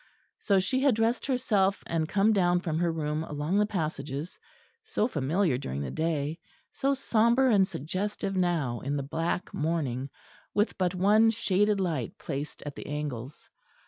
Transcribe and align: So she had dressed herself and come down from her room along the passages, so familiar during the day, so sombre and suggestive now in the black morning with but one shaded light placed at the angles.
So 0.39 0.59
she 0.59 0.79
had 0.81 0.95
dressed 0.95 1.27
herself 1.27 1.83
and 1.85 2.09
come 2.09 2.33
down 2.33 2.61
from 2.61 2.79
her 2.79 2.91
room 2.91 3.23
along 3.23 3.59
the 3.59 3.67
passages, 3.67 4.39
so 4.81 5.07
familiar 5.07 5.59
during 5.59 5.83
the 5.83 5.91
day, 5.91 6.39
so 6.71 6.95
sombre 6.95 7.53
and 7.53 7.67
suggestive 7.67 8.35
now 8.35 8.79
in 8.79 8.95
the 8.97 9.03
black 9.03 9.53
morning 9.53 10.09
with 10.55 10.75
but 10.79 10.95
one 10.95 11.29
shaded 11.29 11.79
light 11.79 12.17
placed 12.17 12.63
at 12.63 12.73
the 12.73 12.87
angles. 12.87 13.47